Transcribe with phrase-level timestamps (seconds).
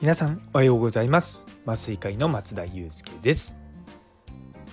[0.00, 1.44] 皆さんおはようございます。
[1.66, 3.56] 麻酔科医の松田祐介です。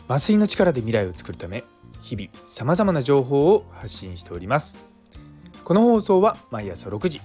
[0.07, 1.63] 麻酔の力で未来を作るため
[1.99, 4.77] 日々様々な情報を発信しております。
[5.63, 7.21] この放送は毎朝6時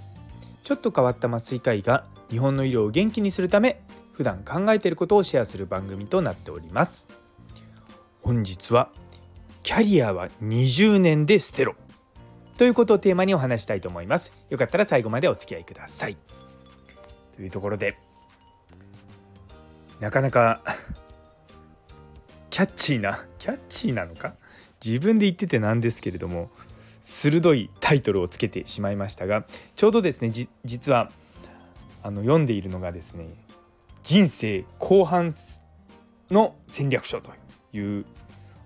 [0.65, 7.07] ちょっと変わった麻酔科医が日本の医療を元気にするため普段考えていることをシェアする番組となっております。
[8.23, 8.89] 本日は
[9.63, 11.75] キャリアは20年で捨てろ。
[12.57, 14.33] ということをテーマにお話したいと思います。
[14.49, 16.17] よかったら最後までお付き合いください。
[17.41, 17.97] というところで
[19.99, 20.61] なかなか
[22.51, 24.35] キャッチーなキャッチーなのか？
[24.85, 26.51] 自分で言っててなんですけれども
[27.01, 30.31] 鋭いタイトルをつけてしまいましたがちょうどですね
[30.67, 31.11] 実は
[32.03, 33.27] あの読んでいるのがですね
[34.03, 35.33] 人生後半
[36.31, 37.31] の戦略書と
[37.73, 38.05] いう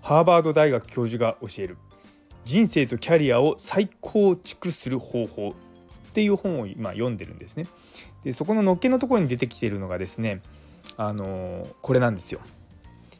[0.01, 1.77] ハーバード大学教授が教える
[2.43, 5.53] 人生とキャリアを再構築する方法っ
[6.11, 7.67] ていう本を今読んでるんですね。
[8.25, 10.41] でそこののっけのところに出てきているのがですね
[10.97, 12.41] あのこれなんですよ。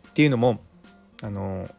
[0.10, 0.60] っていうのも
[1.22, 1.70] あの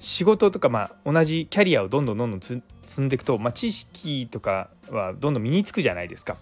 [0.00, 2.62] 仕事とか、まあ、同じキャリアをどんどんどんどん積
[2.98, 6.36] んでいくと、まあ、知識とかはどんどん身につくじゃないですか。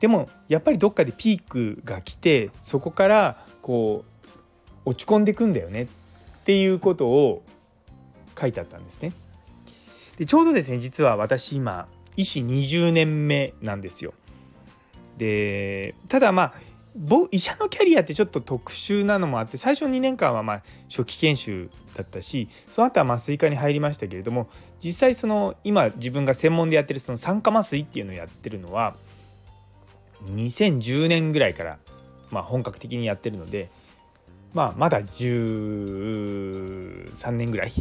[0.00, 4.04] でもやっぱりどっかでピークが来てそこからこ
[4.86, 5.86] う落ち込んでいくんだよねっ
[6.44, 7.42] ていうことを
[8.38, 9.12] 書いてあったんですね。
[10.16, 14.14] でちょうどですね実は私今医師20年目なんですよ。
[15.18, 16.54] でただまあ
[17.30, 24.48] 医者のキャリアってちょっと特殊なのもあって最初2年間はま初期研修だったしその後は麻酔科に入りましたけれども
[24.82, 28.96] 実際その今自分が専門でやってるその酸化麻酔っていうのをやってるのは
[30.24, 31.78] 2010年ぐらいから
[32.30, 33.70] ま本格的にやってるので
[34.52, 37.72] まあまだ13年ぐらい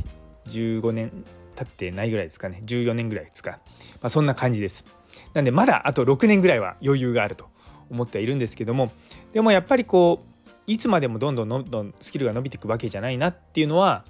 [0.47, 1.11] 15年
[1.55, 3.57] 経ってないぐらいですかね14年ぐらいですか、ま
[4.03, 4.85] あ、そんな感じです。
[5.33, 7.49] なんでまだあと6年ぐらいは余裕があると
[7.89, 8.91] 思ってはいるんですけども
[9.33, 14.03] でもやっぱりこういつまでもどんどんどんどんスキルが伸びていくわけじゃないなっていうのは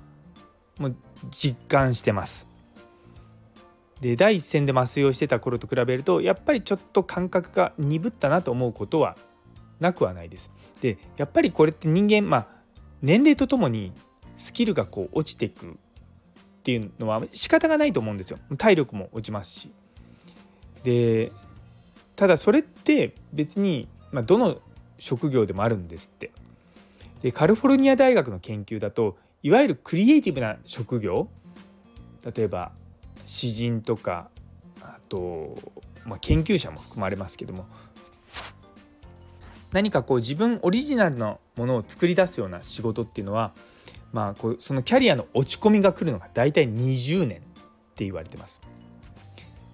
[0.79, 0.95] もう
[1.31, 2.47] 実感してます。
[4.01, 9.17] で第一線で麻酔をしてた頃と比べるとやっぱりちょっと感覚が鈍ったなと思うことは
[9.79, 10.51] なくはないです。
[10.81, 12.47] でやっぱりこれって人間まあ
[13.01, 13.91] 年齢とともに
[14.35, 15.73] スキルがこう落ちていくっ
[16.63, 18.39] ていうのは仕方がないと思うんですよ。
[18.57, 19.71] 体力も落ちますし。
[20.87, 21.33] で
[22.15, 24.61] ただそれって別に、まあ、どの
[24.99, 26.31] 職業でもあるんですって。
[27.21, 31.27] でカリフォルニア大学の研究だといわゆるクリエイティブな職業
[32.23, 32.71] 例えば
[33.25, 34.29] 詩人とか
[34.81, 35.57] あと、
[36.05, 37.65] まあ、研究者も含まれますけども
[39.73, 43.51] 何かこう自分オリジナルのものを作り出すような仕事っていうのは、
[44.13, 47.41] まあ、こうそのキャリアの落ち込みが来るのが大体20年っ
[47.95, 48.61] て言われてます。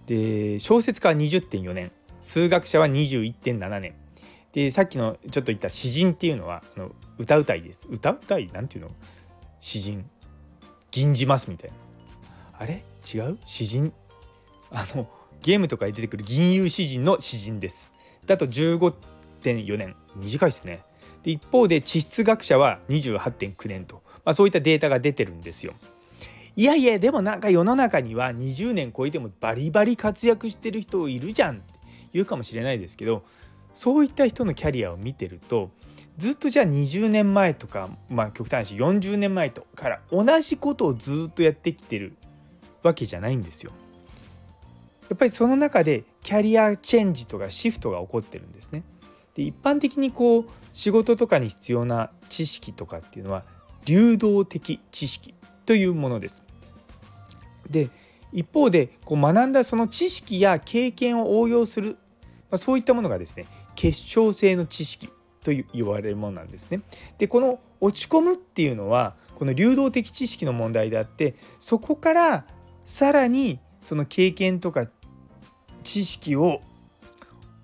[0.05, 1.91] で小説家は20.4年
[2.21, 3.95] 数学者は21.7年。
[4.51, 7.87] でさっきのちょっと言った詩人っていうのはあの歌うたいです。
[7.89, 8.51] 歌うたい？
[8.51, 8.91] なんていうの？
[9.59, 10.05] 詩人。
[10.91, 11.75] 銀じますみたいな。
[12.59, 12.83] あれ？
[13.13, 13.37] 違う？
[13.45, 13.91] 詩人？
[14.71, 15.09] あの
[15.41, 17.91] ゲームとかに出てくる銀融詩人の詩人です。
[18.25, 19.95] だと15.4年。
[20.15, 20.81] 短いですね。
[21.23, 25.73] で一方で地質学者は28.9年と、まあ、そういったデータが出てるんですよ。
[26.55, 31.73] いやいやでもなんか世の中には20年超えてもバリバリ活躍してる人いるじゃんって
[32.13, 33.23] 言うかもしれないですけど
[33.73, 35.71] そういった人のキャリアを見てると
[36.17, 42.15] ずっとじゃあ20年前とかまあ極端な話40年前とから同じことをずっとやってきてる
[42.83, 43.71] わけじゃないんですよ。
[45.09, 48.83] やっぱりその中でキャリアチェンジとかシフトが起こってるんですね。
[49.33, 53.43] で一般的にこう仕事とかに必要な知識とかっていうのは
[53.85, 55.33] 流動的知識
[55.65, 56.43] というものです。
[57.69, 57.89] で
[58.31, 61.91] 一方でこう学んだその知識や経験を応用する、
[62.49, 65.07] まあ、そういったものがですね結晶性の知識
[65.43, 66.81] と言われるものなんですね。
[67.17, 72.45] でこの落ち込むっていうのはこの流動的知識の問題であってそこから
[72.85, 74.87] さらにその経験とか
[75.83, 76.61] 知識を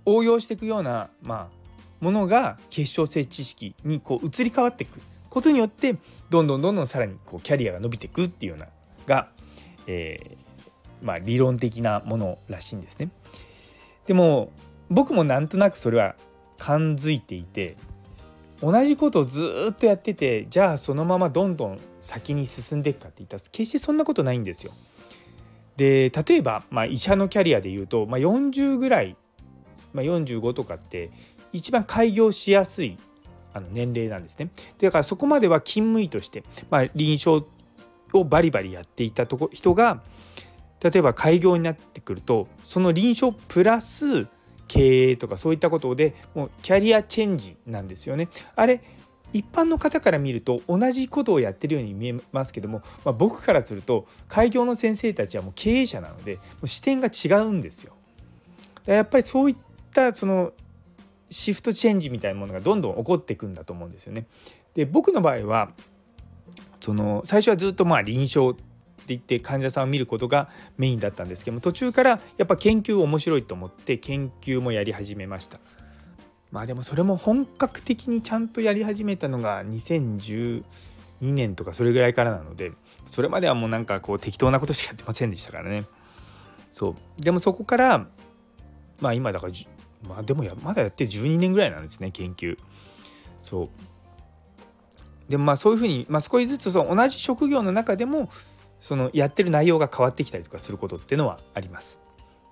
[0.05, 4.99] 応用していくような、まあ、ものが結晶性知識にこう移り変わっていく
[5.29, 5.95] ことによって
[6.29, 8.67] どんどんどんどんさらにこうキャリアが伸びていくっていうような
[9.07, 9.29] が、
[9.87, 13.09] えー、まあ、理論的なものらしいんですね。
[14.07, 14.51] でも
[14.89, 16.15] 僕もなんとなくそれは
[16.57, 17.75] 感づいていて
[18.61, 24.73] 同じことをずっとやっててじゃあそのままどんどん先に進んでいくかって言ったら決してそんなことないんですよ。
[25.77, 29.15] で例えば、まあ、医者のキャリアでいうと、まあ、40ぐらい、
[29.93, 31.09] まあ、45とかって
[31.53, 32.97] 一番開業しやすい
[33.53, 34.49] あの年齢なんですね。
[34.79, 37.45] だからそこまでは勤務医として、まあ、臨床
[38.13, 40.01] をバリバリやっていたとこ人が
[40.81, 44.27] 例えば開業になってくるとその臨床プラス
[44.67, 48.29] 経営とかそういったことでもうキャリアチェンジなんですよね。
[48.55, 48.81] あれ
[49.31, 57.93] 一般の方から見ると同じことをやってるように見えますけども、まあ、僕からすると開業の先生たちはもう経営者なのでもう視点が違うんですよ。
[58.85, 59.55] やっぱりそういっ
[59.93, 60.53] たその
[61.29, 64.25] シフトチェンジみたいなものがどんどん起こっていくんだと思うんですよね。
[64.73, 65.71] で僕の場合は
[66.79, 68.63] その最初はずっとまあ臨床って
[69.07, 75.59] 言って患者さんを見ることがメインだったんですけども途中からやっぱ研究面白いと思って研究もやり始めました。
[76.51, 80.63] まあでもそれも本格的にちゃんとやり始めたのが2012
[81.21, 82.71] 年とかそれぐらいからなので
[83.05, 85.85] それまではもうなんかこう適当なことしかやってませんでしたからね。
[86.73, 88.07] そうでもそこから
[89.01, 89.53] まあ今だから
[90.07, 92.57] まあでもやまだやって12年ぐらいなんですね研究。
[93.41, 93.69] そう
[95.29, 98.29] でもまあそういうふうに、まあ、少しずつその同じ職業の中でも
[98.79, 101.99] そのやってる内容が変わってきたりとかすることっていうのはあります。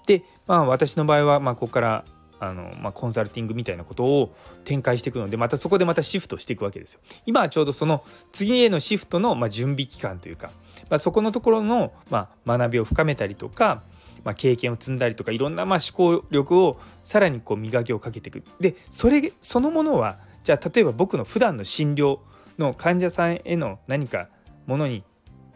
[0.06, 2.06] でまあ私の場合はまあここから
[2.40, 7.00] あの、まあ、コンサルティングみたいなことを展開していくのでまたそこでまたシフトしていくわけですよ。
[7.26, 10.52] 今はちょうどその次へのシフトのまあ準備期間というか、
[10.90, 13.82] まあ、そこのところのまあ学びを深めたりとか、
[14.28, 18.44] まあ、経験を積んだりとかいろんなまあ思考力をさらにこう磨きをかけていく。
[18.60, 22.20] でそれそのものはじゃあ例えば僕の普段の診療
[22.58, 24.28] の患者さんへの何か
[24.66, 25.06] ものに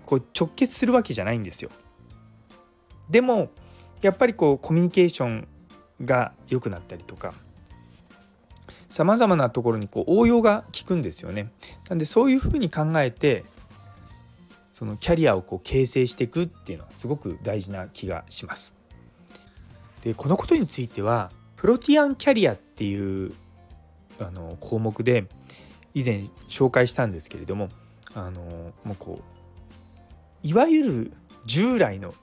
[0.06, 1.70] こう直結するわけじゃないんですよ。
[3.10, 3.50] でも
[4.02, 5.48] やっぱりこうコミュニケーション
[6.06, 7.34] が良くなったりとか
[8.90, 11.52] さまざまなところにこう応用が効くんですよね。
[11.90, 13.44] なんでそういうふうに考えて
[14.82, 18.74] そのキャリアをこう形成していくっていうのはすごく大事な気がします。
[20.04, 23.32] でこのことについてはプロティアンキャリアっていう
[24.20, 25.26] あの項目で
[25.94, 27.70] 以前紹介したんですけれども
[28.16, 28.42] あの
[28.84, 31.14] もうこういわゆる
[31.46, 32.16] 従来の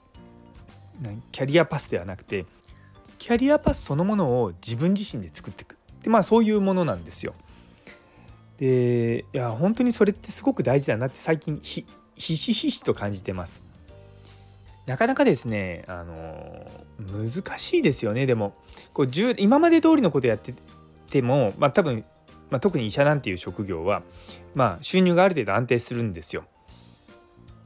[1.31, 2.45] キャリアパスではなくて
[3.19, 7.35] キャリアパスそのものを自分自身で作っていくでまあそういうものなんですよ。
[8.57, 11.85] でいや本当にそれってすごく大事だなって最近ひ
[12.19, 13.63] ひしひしと感じてます。
[14.85, 16.65] なかなかですねあの
[17.11, 18.53] 難しいですよねでも
[18.91, 19.07] こう
[19.37, 20.55] 今まで通りのことやって
[21.11, 22.03] てもまあ多分、
[22.49, 24.01] まあ、特に医者なんていう職業は
[24.55, 26.43] まあ収入がある程度安定するんですよ。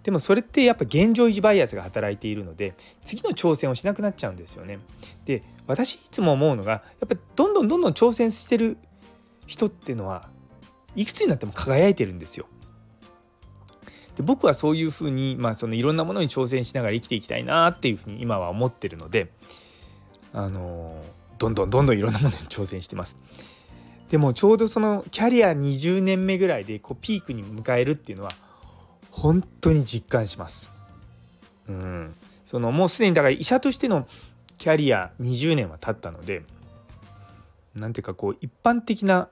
[0.04, 2.76] でもそれってやっぱ現状維持バイアスが働いているので
[3.06, 4.80] 次の挑戦をしなくなっちゃうんですよね。
[5.24, 8.78] で私いつも思うのがやっぱりどんどんどんどん挑戦してる
[9.48, 10.28] 人っていうのは
[10.98, 12.48] いくつになっても輝いてるんですよ。
[14.16, 19.30] で僕はそういうふうに、まあ、そのいろんなものに挑戦しながら生きていきたいなっていうふうに今は思ってるので
[20.34, 21.04] あの
[21.40, 23.18] どんどんどんどんいろんなものに挑戦してます。
[24.10, 28.32] でもちょうどそのキャリア20年目ぐらいでこうピークに迎えるっていうのは
[29.10, 30.72] 本当に実感します。
[31.68, 32.14] うん、
[32.46, 34.08] そのもうすでにだから医者としての
[34.58, 36.44] キャリア20年は経ったので
[37.76, 39.30] 何ていうかこう一般的な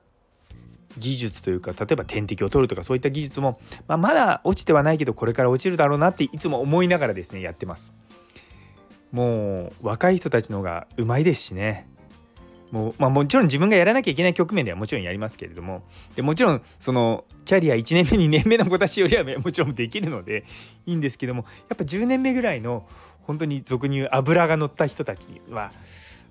[0.98, 7.94] 技術というか例えば点滴を取るとかそういった技術も、まあ、まだ落ちてはないけどこれから落ちるだろうなっていつも思いながらですねやってます。
[9.12, 11.88] もう若い人たちの方がうまいですしね
[12.72, 15.84] もう、まあ、もちろん自分がやらなきゃいけない局面ではもちろんやりますけれども
[16.16, 20.46] でもちろんそのキャリア1年目2年目の子たちよりはもちろんできるので
[20.86, 22.88] いいんですけどもやっぱ10年目ぐらいの
[23.24, 25.72] 本当に俗に言う油が乗った人たちには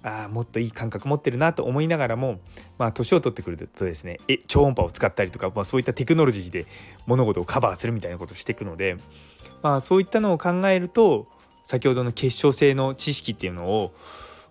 [0.03, 2.41] あもっといい感覚持ってるなと思いながらも、
[2.79, 6.67] まあ、年を取ってくるとですねえ超音波を使ったりとか、まあ、そういったテクノロジーで
[7.07, 8.97] 物事をカバーするみたいなことをしていくので、
[9.63, 11.27] まあ、そういったのを考えると
[11.63, 13.95] 先ほどの結晶性の知識っていうのを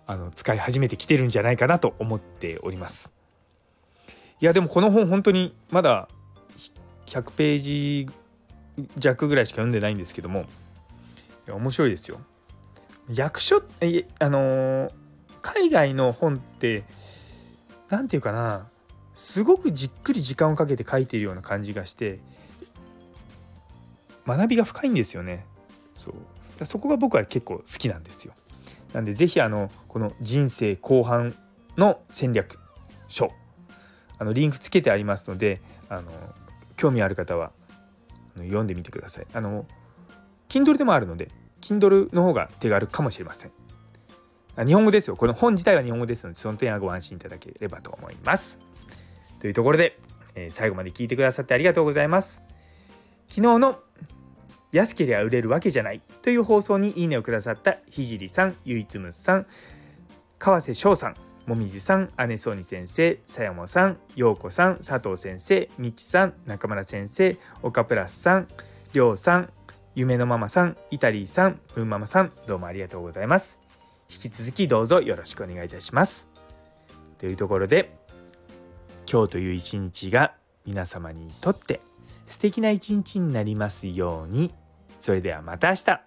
[0.06, 3.10] あの使い始めてきてるんじゃないかなと思っております。
[4.40, 6.08] いやでもこの本本当にまだ
[7.06, 8.08] 100ページ
[8.96, 10.46] 弱ぐらいしか読んでないんですけども
[11.48, 12.20] 面白いですよ。
[13.12, 13.62] 役所
[14.20, 14.90] あのー、
[15.42, 16.84] 海外の本って
[17.88, 18.68] 何て言うかな
[19.14, 22.20] すごくじっくり時間をかけて書いているような感じがして
[24.26, 25.44] 学びが深いんですよね。
[25.94, 28.34] そうそこが僕は結構好きなんですよ。
[28.92, 31.34] なんで是非あのこの人生後半
[31.76, 32.58] の戦略
[33.08, 33.32] 書
[34.18, 36.10] あのリンクつけてありますのであの
[36.76, 37.52] 興味ある方は
[38.36, 39.26] 読んでみてください。
[39.32, 39.66] あの
[40.48, 41.28] Kindle でもあるので
[41.60, 43.52] Kindle の方が手軽かもしれません。
[44.56, 45.16] 日本語ですよ。
[45.16, 48.58] この本自体は日本語ですのでその点はご安心いただければと思います。
[49.40, 49.98] というところで、
[50.34, 52.42] えー、最後まで聞いてくださってありがとうございます。
[53.28, 53.78] 昨日の
[54.72, 59.46] 安ければ売れるわけじゃないという放送にいいねをくださったひじりさん、ゆいつむさん、
[60.38, 61.14] 川瀬翔さん、
[61.46, 68.48] もみじさん、姉そうに先生、さやもさん、ようこさん、佐藤先生、みちさん、中村先生、岡プラスさん、
[68.92, 69.50] りょうさん、
[69.94, 73.69] 夢のママさん、イタリーさん、ぶんママさん、どうもありがとうございます。
[74.10, 76.28] 引き続きどうぞよろしくお願いいたします。
[77.18, 77.96] というところで
[79.10, 80.34] 今日という一日が
[80.66, 81.80] 皆様にとって
[82.26, 84.54] 素敵な一日になりますように
[84.98, 86.00] それではまた明日